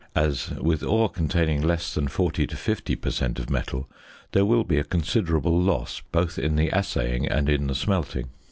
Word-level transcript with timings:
as 0.15 0.49
with 0.59 0.81
ore 0.81 1.07
containing 1.09 1.61
less 1.61 1.93
than 1.93 2.07
40 2.07 2.47
to 2.47 2.55
50 2.57 2.95
per 2.95 3.11
cent. 3.11 3.37
of 3.37 3.51
metal 3.51 3.87
there 4.31 4.45
will 4.47 4.63
be 4.63 4.79
a 4.79 4.83
considerable 4.83 5.55
loss 5.61 6.01
both 6.11 6.39
in 6.39 6.55
the 6.55 6.69
assaying 6.71 7.27
and 7.27 7.47
in 7.47 7.67
the 7.67 7.75
smelting. 7.75 8.29